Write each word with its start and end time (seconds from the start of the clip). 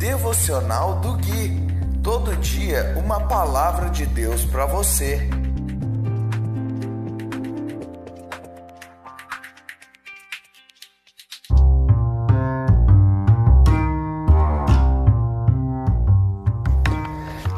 Devocional 0.00 0.98
do 1.00 1.12
Gui. 1.18 1.60
Todo 2.02 2.34
dia 2.36 2.94
uma 2.96 3.20
palavra 3.20 3.90
de 3.90 4.06
Deus 4.06 4.46
para 4.46 4.64
você. 4.64 5.28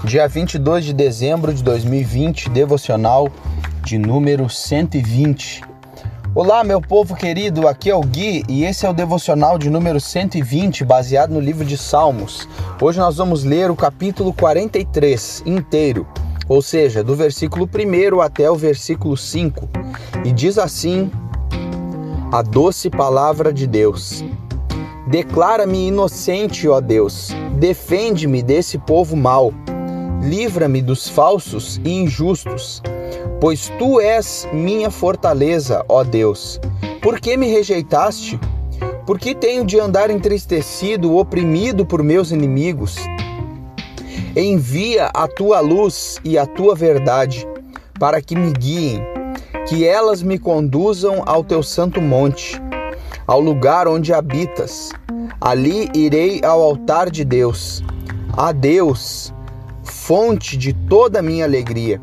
Dia 0.04 0.26
22 0.26 0.86
de 0.86 0.92
dezembro 0.92 1.54
de 1.54 1.62
2020, 1.62 2.50
devocional 2.50 3.30
de 3.84 3.98
número 3.98 4.50
120. 4.50 5.71
Olá, 6.34 6.64
meu 6.64 6.80
povo 6.80 7.14
querido, 7.14 7.68
aqui 7.68 7.90
é 7.90 7.94
o 7.94 8.00
Gui 8.00 8.42
e 8.48 8.64
esse 8.64 8.86
é 8.86 8.88
o 8.88 8.94
devocional 8.94 9.58
de 9.58 9.68
número 9.68 10.00
120, 10.00 10.82
baseado 10.82 11.34
no 11.34 11.38
livro 11.38 11.62
de 11.62 11.76
Salmos. 11.76 12.48
Hoje 12.80 12.98
nós 12.98 13.18
vamos 13.18 13.44
ler 13.44 13.70
o 13.70 13.76
capítulo 13.76 14.32
43 14.32 15.42
inteiro, 15.44 16.06
ou 16.48 16.62
seja, 16.62 17.04
do 17.04 17.14
versículo 17.14 17.68
1 17.68 18.18
até 18.22 18.50
o 18.50 18.56
versículo 18.56 19.14
5. 19.14 19.68
E 20.24 20.32
diz 20.32 20.56
assim: 20.56 21.10
A 22.32 22.40
doce 22.40 22.88
palavra 22.88 23.52
de 23.52 23.66
Deus. 23.66 24.24
Declara-me 25.06 25.88
inocente, 25.88 26.66
ó 26.66 26.80
Deus, 26.80 27.28
defende-me 27.58 28.42
desse 28.42 28.78
povo 28.78 29.14
mau, 29.14 29.52
livra-me 30.22 30.80
dos 30.80 31.08
falsos 31.08 31.80
e 31.84 31.90
injustos 31.90 32.82
pois 33.42 33.72
tu 33.76 34.00
és 34.00 34.48
minha 34.52 34.88
fortaleza, 34.88 35.84
ó 35.88 36.04
Deus. 36.04 36.60
Por 37.02 37.18
que 37.18 37.36
me 37.36 37.50
rejeitaste? 37.50 38.38
Por 39.04 39.18
que 39.18 39.34
tenho 39.34 39.64
de 39.64 39.80
andar 39.80 40.10
entristecido, 40.10 41.16
oprimido 41.16 41.84
por 41.84 42.04
meus 42.04 42.30
inimigos? 42.30 42.98
Envia 44.36 45.10
a 45.12 45.26
tua 45.26 45.58
luz 45.58 46.20
e 46.24 46.38
a 46.38 46.46
tua 46.46 46.76
verdade 46.76 47.44
para 47.98 48.22
que 48.22 48.36
me 48.36 48.52
guiem, 48.52 49.02
que 49.68 49.84
elas 49.84 50.22
me 50.22 50.38
conduzam 50.38 51.24
ao 51.26 51.42
teu 51.42 51.64
santo 51.64 52.00
monte, 52.00 52.62
ao 53.26 53.40
lugar 53.40 53.88
onde 53.88 54.14
habitas. 54.14 54.90
Ali 55.40 55.90
irei 55.92 56.40
ao 56.44 56.62
altar 56.62 57.10
de 57.10 57.24
Deus. 57.24 57.82
A 58.36 58.52
Deus, 58.52 59.34
fonte 59.82 60.56
de 60.56 60.72
toda 60.72 61.18
a 61.18 61.22
minha 61.22 61.44
alegria. 61.44 62.00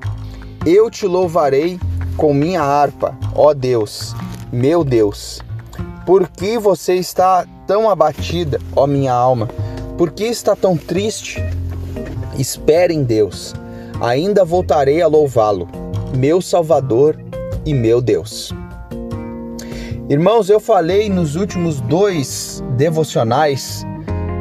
Eu 0.65 0.89
te 0.89 1.05
louvarei 1.05 1.79
com 2.17 2.33
minha 2.33 2.61
harpa, 2.61 3.17
ó 3.35 3.53
Deus, 3.53 4.15
meu 4.51 4.83
Deus. 4.83 5.41
Por 6.05 6.27
que 6.27 6.57
você 6.57 6.95
está 6.95 7.45
tão 7.65 7.89
abatida, 7.89 8.59
ó 8.75 8.85
minha 8.85 9.13
alma? 9.13 9.47
Por 9.97 10.11
que 10.11 10.25
está 10.25 10.55
tão 10.55 10.75
triste? 10.75 11.43
Espere 12.37 12.93
em 12.93 13.03
Deus. 13.03 13.53
Ainda 14.01 14.45
voltarei 14.45 15.01
a 15.01 15.07
louvá-lo, 15.07 15.67
meu 16.15 16.41
Salvador 16.41 17.17
e 17.65 17.73
meu 17.73 18.01
Deus. 18.01 18.53
Irmãos, 20.09 20.49
eu 20.49 20.59
falei 20.59 21.09
nos 21.09 21.35
últimos 21.35 21.79
dois 21.81 22.63
devocionais 22.75 23.85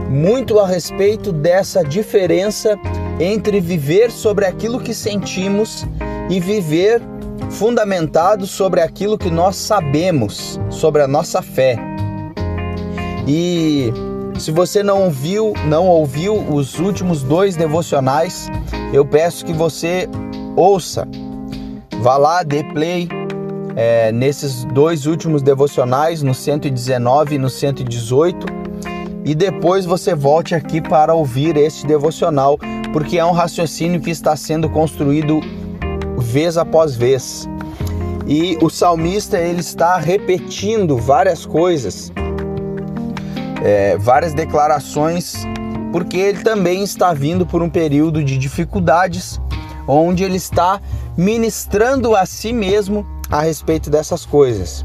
muito 0.08 0.58
a 0.58 0.66
respeito 0.66 1.30
dessa 1.30 1.84
diferença 1.84 2.78
entre 3.20 3.60
viver 3.60 4.10
sobre 4.10 4.46
aquilo 4.46 4.80
que 4.80 4.94
sentimos 4.94 5.86
e 6.30 6.38
viver 6.40 7.02
fundamentado 7.50 8.46
sobre 8.46 8.80
aquilo 8.80 9.16
que 9.16 9.30
nós 9.30 9.56
sabemos, 9.56 10.60
sobre 10.70 11.02
a 11.02 11.08
nossa 11.08 11.40
fé. 11.42 11.76
E 13.26 13.92
se 14.38 14.50
você 14.50 14.82
não 14.82 15.10
viu, 15.10 15.52
não 15.66 15.86
ouviu 15.86 16.34
os 16.34 16.78
últimos 16.78 17.22
dois 17.22 17.56
devocionais, 17.56 18.48
eu 18.92 19.04
peço 19.04 19.44
que 19.44 19.52
você 19.52 20.08
ouça. 20.56 21.06
Vá 22.00 22.16
lá, 22.16 22.42
dê 22.42 22.62
play 22.62 23.08
é, 23.76 24.12
nesses 24.12 24.64
dois 24.66 25.06
últimos 25.06 25.42
devocionais, 25.42 26.22
no 26.22 26.34
119 26.34 27.34
e 27.34 27.38
no 27.38 27.50
118, 27.50 28.46
e 29.24 29.34
depois 29.34 29.84
você 29.84 30.14
volte 30.14 30.54
aqui 30.54 30.80
para 30.80 31.14
ouvir 31.14 31.56
este 31.56 31.86
devocional, 31.86 32.58
porque 32.92 33.18
é 33.18 33.24
um 33.24 33.32
raciocínio 33.32 34.00
que 34.00 34.10
está 34.10 34.34
sendo 34.36 34.68
construído 34.68 35.40
vez 36.18 36.56
após 36.56 36.96
vez. 36.96 37.48
E 38.26 38.58
o 38.60 38.68
salmista 38.68 39.38
ele 39.38 39.60
está 39.60 39.96
repetindo 39.96 40.96
várias 40.98 41.46
coisas, 41.46 42.12
é, 43.64 43.96
várias 43.96 44.34
declarações, 44.34 45.34
porque 45.92 46.18
ele 46.18 46.42
também 46.42 46.82
está 46.82 47.14
vindo 47.14 47.46
por 47.46 47.62
um 47.62 47.70
período 47.70 48.22
de 48.22 48.36
dificuldades, 48.36 49.40
onde 49.86 50.24
ele 50.24 50.36
está 50.36 50.80
ministrando 51.16 52.14
a 52.14 52.26
si 52.26 52.52
mesmo 52.52 53.06
a 53.30 53.40
respeito 53.40 53.88
dessas 53.88 54.26
coisas. 54.26 54.84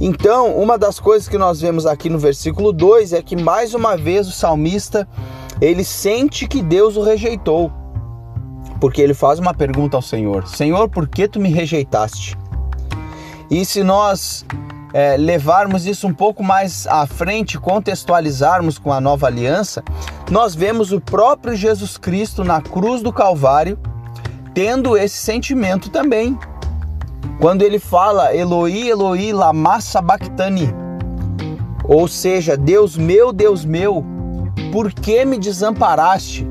Então, 0.00 0.56
uma 0.56 0.78
das 0.78 0.98
coisas 0.98 1.28
que 1.28 1.36
nós 1.36 1.60
vemos 1.60 1.84
aqui 1.84 2.08
no 2.08 2.18
versículo 2.18 2.72
2 2.72 3.12
é 3.12 3.22
que 3.22 3.36
mais 3.36 3.74
uma 3.74 3.96
vez 3.96 4.26
o 4.26 4.32
salmista 4.32 5.06
ele 5.60 5.84
sente 5.84 6.48
que 6.48 6.62
Deus 6.62 6.96
o 6.96 7.02
rejeitou 7.02 7.72
porque 8.80 9.02
ele 9.02 9.12
faz 9.12 9.38
uma 9.38 9.52
pergunta 9.52 9.96
ao 9.96 10.02
Senhor: 10.02 10.48
Senhor, 10.48 10.88
por 10.88 11.06
que 11.06 11.28
tu 11.28 11.38
me 11.38 11.50
rejeitaste? 11.50 12.36
E 13.50 13.64
se 13.64 13.82
nós 13.84 14.44
é, 14.94 15.16
levarmos 15.16 15.86
isso 15.86 16.06
um 16.06 16.14
pouco 16.14 16.42
mais 16.42 16.86
à 16.86 17.06
frente, 17.06 17.58
contextualizarmos 17.58 18.78
com 18.78 18.92
a 18.92 19.00
nova 19.00 19.26
aliança, 19.26 19.84
nós 20.30 20.54
vemos 20.54 20.92
o 20.92 21.00
próprio 21.00 21.54
Jesus 21.54 21.98
Cristo 21.98 22.42
na 22.42 22.60
cruz 22.62 23.02
do 23.02 23.12
Calvário 23.12 23.78
tendo 24.54 24.96
esse 24.96 25.16
sentimento 25.16 25.90
também. 25.90 26.38
Quando 27.38 27.62
ele 27.62 27.78
fala 27.78 28.34
Eloi, 28.34 28.88
Eloi, 28.88 29.32
lama 29.32 29.80
sabachthani, 29.80 30.72
ou 31.84 32.06
seja, 32.08 32.56
Deus 32.56 32.96
meu, 32.96 33.32
Deus 33.32 33.64
meu, 33.64 34.04
por 34.70 34.92
que 34.92 35.24
me 35.24 35.38
desamparaste? 35.38 36.46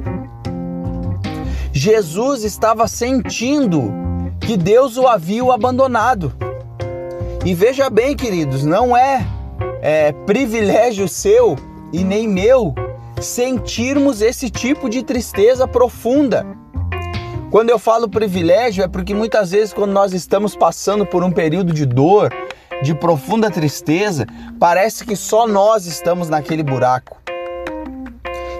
Jesus 1.72 2.44
estava 2.44 2.88
sentindo 2.88 3.94
que 4.40 4.58
Deus 4.58 4.98
o 4.98 5.08
havia 5.08 5.54
abandonado. 5.54 6.34
E 7.46 7.54
veja 7.54 7.90
bem, 7.90 8.16
queridos, 8.16 8.64
não 8.64 8.96
é, 8.96 9.26
é 9.82 10.12
privilégio 10.12 11.08
seu 11.08 11.56
e 11.94 12.04
nem 12.04 12.28
meu 12.28 12.74
sentirmos 13.22 14.22
esse 14.22 14.50
tipo 14.50 14.90
de 14.90 15.04
tristeza 15.04 15.68
profunda. 15.68 16.46
Quando 17.50 17.70
eu 17.70 17.80
falo 17.80 18.10
privilégio, 18.10 18.84
é 18.84 18.88
porque 18.88 19.14
muitas 19.14 19.52
vezes, 19.52 19.74
quando 19.74 19.92
nós 19.92 20.14
estamos 20.14 20.56
passando 20.56 21.06
por 21.06 21.24
um 21.24 21.32
período 21.32 21.74
de 21.74 21.86
dor, 21.86 22.32
de 22.84 22.94
profunda 22.94 23.50
tristeza, 23.50 24.28
parece 24.60 25.06
que 25.06 25.16
só 25.16 25.48
nós 25.48 25.86
estamos 25.86 26.30
naquele 26.30 26.64
buraco. 26.64 27.18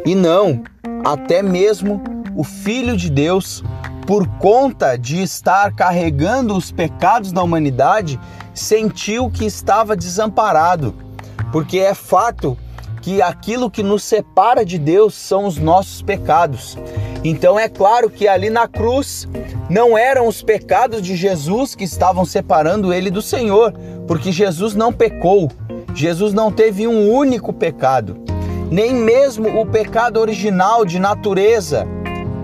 E 0.06 0.16
não, 0.16 0.64
até 1.06 1.42
mesmo 1.42 2.02
o 2.36 2.44
Filho 2.44 2.96
de 2.96 3.10
Deus, 3.10 3.64
por 4.08 4.28
conta 4.38 4.98
de 4.98 5.22
estar 5.22 5.76
carregando 5.76 6.56
os 6.56 6.72
pecados 6.72 7.32
da 7.32 7.44
humanidade, 7.44 8.20
sentiu 8.54 9.30
que 9.30 9.46
estava 9.46 9.96
desamparado, 9.96 10.96
porque 11.52 11.80
é 11.80 11.94
fato 11.94 12.58
que 13.02 13.22
aquilo 13.22 13.70
que 13.70 13.84
nos 13.84 14.04
separa 14.04 14.66
de 14.66 14.78
Deus 14.78 15.14
são 15.14 15.46
os 15.46 15.58
nossos 15.58 16.02
pecados. 16.02 16.78
Então 17.24 17.60
é 17.60 17.68
claro 17.68 18.10
que 18.10 18.28
ali 18.28 18.50
na 18.50 18.68
cruz 18.68 19.28
não 19.70 19.98
eram 19.98 20.28
os 20.28 20.42
pecados 20.42 21.02
de 21.02 21.16
Jesus 21.16 21.76
que 21.76 21.84
estavam 21.84 22.26
separando 22.26 22.94
ele 22.94 23.12
do 23.12 23.22
Senhor, 23.22 23.74
porque 24.08 24.32
Jesus 24.32 24.74
não 24.76 24.92
pecou. 24.92 25.52
Jesus 25.94 26.34
não 26.34 26.52
teve 26.52 26.88
um 26.88 27.12
único 27.12 27.52
pecado, 27.52 28.18
nem 28.70 28.94
mesmo 28.94 29.60
o 29.60 29.66
pecado 29.66 30.20
original 30.20 30.86
de 30.86 31.00
natureza 31.00 31.88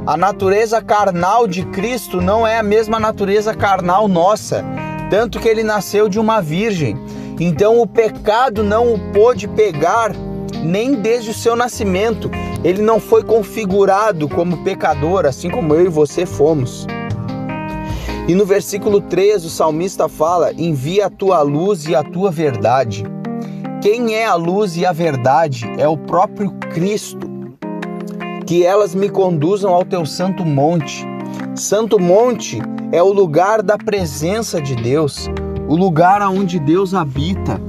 a 0.08 0.16
natureza 0.16 0.84
carnal 0.84 1.48
de 1.48 1.66
Cristo 1.66 2.22
não 2.22 2.46
é 2.46 2.60
a 2.60 2.64
mesma 2.64 3.00
natureza 3.00 3.56
carnal 3.56 4.08
nossa, 4.08 4.64
tanto 5.10 5.40
que 5.40 5.50
ele 5.50 5.64
nasceu 5.64 6.08
de 6.08 6.20
uma 6.20 6.40
virgem. 6.42 6.96
Então 7.40 7.82
o 7.82 7.88
pecado 7.88 8.62
não 8.62 8.94
o 8.94 9.00
pôde 9.12 9.48
pegar 9.48 10.12
nem 10.64 10.94
desde 10.94 11.32
o 11.32 11.34
seu 11.34 11.56
nascimento. 11.56 12.30
Ele 12.64 12.84
não 12.84 13.00
foi 13.00 13.24
configurado 13.24 14.30
como 14.30 14.64
pecador, 14.64 15.26
assim 15.26 15.50
como 15.50 15.74
eu 15.74 15.86
e 15.86 15.90
você 15.90 16.24
fomos. 16.24 16.86
E 18.28 18.36
no 18.36 18.46
versículo 18.46 19.02
3, 19.02 19.44
o 19.44 19.50
salmista 19.50 20.08
fala: 20.08 20.54
Envia 20.54 21.08
a 21.08 21.10
tua 21.10 21.42
luz 21.42 21.88
e 21.88 21.96
a 21.96 22.04
tua 22.04 22.30
verdade. 22.30 23.04
Quem 23.86 24.16
é 24.16 24.26
a 24.26 24.34
luz 24.34 24.76
e 24.78 24.84
a 24.84 24.92
verdade? 24.92 25.64
É 25.78 25.88
o 25.88 25.96
próprio 25.96 26.50
Cristo 26.74 27.30
que 28.48 28.66
elas 28.66 28.96
me 28.96 29.10
conduzam 29.10 29.72
ao 29.72 29.86
teu 29.86 30.08
santo 30.08 30.44
monte. 30.44 31.06
Santo 31.56 32.00
monte 32.00 32.60
é 32.92 33.04
o 33.04 33.14
lugar 33.14 33.62
da 33.62 33.78
presença 33.78 34.60
de 34.60 34.76
Deus, 34.76 35.30
o 35.68 35.76
lugar 35.76 36.20
onde 36.24 36.58
Deus 36.58 36.96
habita. 36.96 37.62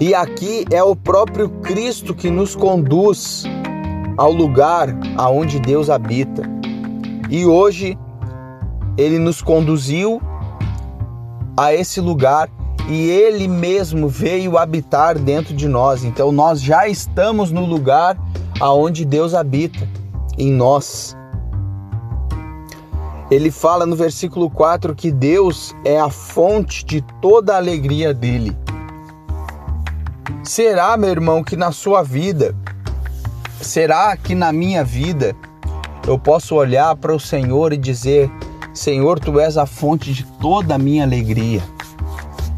E 0.00 0.12
aqui 0.12 0.64
é 0.72 0.82
o 0.82 0.96
próprio 0.96 1.48
Cristo 1.62 2.12
que 2.12 2.28
nos 2.28 2.56
conduz 2.56 3.44
ao 4.16 4.32
lugar 4.32 4.88
aonde 5.16 5.60
Deus 5.60 5.88
habita. 5.88 6.42
E 7.30 7.46
hoje 7.46 7.96
ele 8.96 9.20
nos 9.20 9.40
conduziu 9.40 10.20
a 11.56 11.72
esse 11.72 12.00
lugar 12.00 12.50
e 12.88 13.10
ele 13.10 13.46
mesmo 13.46 14.08
veio 14.08 14.56
habitar 14.56 15.18
dentro 15.18 15.54
de 15.54 15.68
nós. 15.68 16.04
Então 16.04 16.32
nós 16.32 16.60
já 16.60 16.88
estamos 16.88 17.50
no 17.52 17.66
lugar 17.66 18.16
aonde 18.58 19.04
Deus 19.04 19.34
habita 19.34 19.86
em 20.38 20.50
nós. 20.50 21.14
Ele 23.30 23.50
fala 23.50 23.84
no 23.84 23.94
versículo 23.94 24.48
4 24.48 24.94
que 24.94 25.12
Deus 25.12 25.76
é 25.84 26.00
a 26.00 26.08
fonte 26.08 26.82
de 26.82 27.02
toda 27.20 27.52
a 27.52 27.58
alegria 27.58 28.14
dele. 28.14 28.56
Será, 30.42 30.96
meu 30.96 31.10
irmão, 31.10 31.44
que 31.44 31.56
na 31.56 31.70
sua 31.70 32.02
vida, 32.02 32.56
será 33.60 34.16
que 34.16 34.34
na 34.34 34.50
minha 34.50 34.82
vida 34.82 35.36
eu 36.06 36.18
posso 36.18 36.54
olhar 36.54 36.96
para 36.96 37.14
o 37.14 37.20
Senhor 37.20 37.74
e 37.74 37.76
dizer: 37.76 38.30
Senhor, 38.72 39.20
tu 39.20 39.38
és 39.38 39.58
a 39.58 39.66
fonte 39.66 40.10
de 40.14 40.24
toda 40.40 40.76
a 40.76 40.78
minha 40.78 41.04
alegria. 41.04 41.62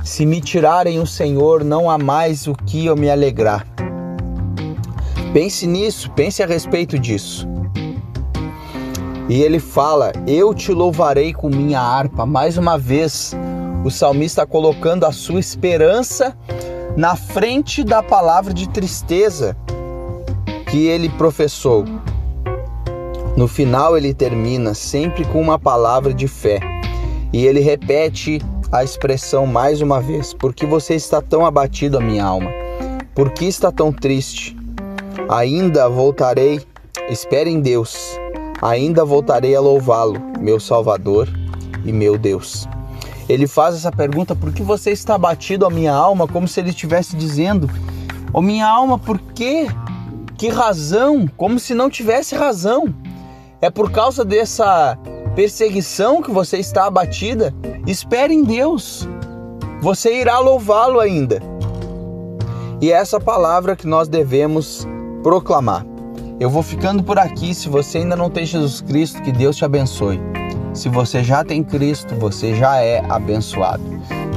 Se 0.02 0.24
me 0.24 0.40
tirarem 0.40 0.98
o 0.98 1.06
Senhor, 1.06 1.62
não 1.62 1.90
há 1.90 1.98
mais 1.98 2.46
o 2.46 2.54
que 2.54 2.86
eu 2.86 2.96
me 2.96 3.10
alegrar. 3.10 3.66
Pense 5.32 5.66
nisso, 5.66 6.10
pense 6.12 6.42
a 6.42 6.46
respeito 6.46 6.98
disso. 6.98 7.46
E 9.28 9.42
ele 9.42 9.60
fala: 9.60 10.12
Eu 10.26 10.54
te 10.54 10.72
louvarei 10.72 11.32
com 11.32 11.48
minha 11.48 11.80
harpa. 11.80 12.24
Mais 12.24 12.56
uma 12.56 12.78
vez, 12.78 13.32
o 13.84 13.90
salmista 13.90 14.46
colocando 14.46 15.04
a 15.04 15.12
sua 15.12 15.38
esperança 15.38 16.36
na 16.96 17.14
frente 17.14 17.84
da 17.84 18.02
palavra 18.02 18.52
de 18.52 18.68
tristeza 18.68 19.56
que 20.70 20.86
ele 20.86 21.08
professou. 21.10 21.84
No 23.36 23.46
final, 23.46 23.96
ele 23.96 24.12
termina 24.12 24.74
sempre 24.74 25.24
com 25.26 25.40
uma 25.40 25.58
palavra 25.58 26.12
de 26.12 26.26
fé 26.26 26.58
e 27.32 27.46
ele 27.46 27.60
repete 27.60 28.42
a 28.72 28.84
expressão 28.84 29.46
mais 29.46 29.80
uma 29.80 30.00
vez: 30.00 30.32
Por 30.32 30.54
que 30.54 30.64
você 30.64 30.94
está 30.94 31.20
tão 31.20 31.44
abatido, 31.44 31.98
a 31.98 32.00
minha 32.00 32.24
alma? 32.24 32.50
Por 33.14 33.30
que 33.30 33.46
está 33.46 33.72
tão 33.72 33.92
triste? 33.92 34.56
Ainda 35.28 35.88
voltarei, 35.88 36.60
espere 37.08 37.50
em 37.50 37.60
Deus, 37.60 38.18
ainda 38.62 39.04
voltarei 39.04 39.54
a 39.54 39.60
louvá-lo, 39.60 40.20
meu 40.38 40.60
Salvador 40.60 41.28
e 41.84 41.92
meu 41.92 42.16
Deus. 42.16 42.68
Ele 43.28 43.46
faz 43.46 43.74
essa 43.74 43.90
pergunta: 43.90 44.34
por 44.34 44.52
que 44.52 44.62
você 44.62 44.90
está 44.90 45.14
abatido 45.16 45.66
a 45.66 45.70
minha 45.70 45.92
alma? 45.92 46.28
Como 46.28 46.46
se 46.46 46.60
ele 46.60 46.70
estivesse 46.70 47.16
dizendo: 47.16 47.68
Ô 48.32 48.38
oh, 48.38 48.42
minha 48.42 48.66
alma, 48.66 48.98
por 48.98 49.18
quê? 49.18 49.66
Que 50.36 50.48
razão? 50.48 51.28
Como 51.36 51.58
se 51.58 51.74
não 51.74 51.90
tivesse 51.90 52.34
razão. 52.34 52.94
É 53.60 53.68
por 53.68 53.90
causa 53.90 54.24
dessa 54.24 54.96
perseguição 55.34 56.22
que 56.22 56.30
você 56.30 56.56
está 56.56 56.86
abatida? 56.86 57.54
Espere 57.86 58.34
em 58.34 58.44
Deus. 58.44 59.08
Você 59.80 60.20
irá 60.20 60.38
louvá-lo 60.38 61.00
ainda. 61.00 61.40
E 62.80 62.90
é 62.92 62.94
essa 62.94 63.20
palavra 63.20 63.76
que 63.76 63.86
nós 63.86 64.08
devemos 64.08 64.86
proclamar. 65.22 65.84
Eu 66.38 66.48
vou 66.48 66.62
ficando 66.62 67.02
por 67.02 67.18
aqui. 67.18 67.54
Se 67.54 67.68
você 67.68 67.98
ainda 67.98 68.16
não 68.16 68.30
tem 68.30 68.46
Jesus 68.46 68.80
Cristo, 68.80 69.20
que 69.22 69.32
Deus 69.32 69.56
te 69.56 69.64
abençoe. 69.64 70.20
Se 70.72 70.88
você 70.88 71.22
já 71.22 71.44
tem 71.44 71.62
Cristo, 71.64 72.14
você 72.14 72.54
já 72.54 72.78
é 72.78 73.04
abençoado. 73.08 73.82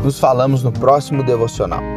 Nos 0.04 0.20
falamos 0.20 0.64
no 0.64 0.72
próximo 0.72 1.24
devocional. 1.24 1.93